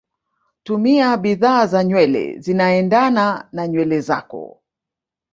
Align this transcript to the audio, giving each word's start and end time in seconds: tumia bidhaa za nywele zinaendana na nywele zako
tumia 0.63 1.17
bidhaa 1.17 1.65
za 1.67 1.83
nywele 1.83 2.39
zinaendana 2.39 3.47
na 3.51 3.67
nywele 3.67 4.01
zako 4.01 4.61